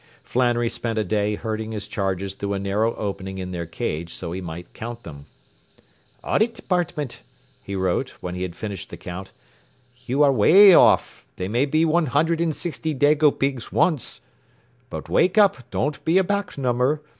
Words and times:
Flannery 0.23 0.67
spent 0.67 0.97
a 0.97 1.03
day 1.03 1.35
herding 1.35 1.73
his 1.73 1.87
charges 1.87 2.33
through 2.33 2.53
a 2.55 2.59
narrow 2.59 2.95
opening 2.95 3.37
in 3.37 3.51
their 3.51 3.67
cage 3.67 4.11
so 4.15 4.29
that 4.31 4.35
he 4.37 4.41
might 4.41 4.73
count 4.73 5.03
them. 5.03 5.27
“Audit 6.23 6.59
Dept.” 6.67 7.19
he 7.63 7.75
wrote, 7.75 8.15
when 8.19 8.33
he 8.33 8.41
had 8.41 8.55
finished 8.55 8.89
the 8.89 8.97
count, 8.97 9.29
“you 10.07 10.23
are 10.23 10.31
way 10.33 10.73
off 10.73 11.23
there 11.35 11.49
may 11.49 11.67
be 11.67 11.85
was 11.85 11.91
one 11.93 12.05
hundred 12.07 12.41
and 12.41 12.55
sixty 12.55 12.95
dago 12.95 13.29
pigs 13.31 13.71
once, 13.71 14.21
but 14.89 15.07
wake 15.07 15.37
up 15.37 15.69
don't 15.69 16.03
be 16.03 16.17
a 16.17 16.23
back 16.23 16.57
number. 16.57 17.03